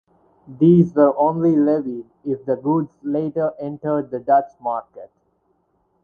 [0.47, 5.11] These were only levied if the goods later entered the Dutch market.